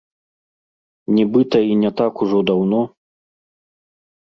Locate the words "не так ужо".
1.83-2.39